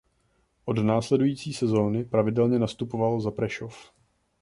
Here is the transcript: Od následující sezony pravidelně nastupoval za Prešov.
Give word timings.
Od 0.65 0.77
následující 0.77 1.53
sezony 1.53 2.05
pravidelně 2.05 2.59
nastupoval 2.59 3.19
za 3.21 3.31
Prešov. 3.31 3.91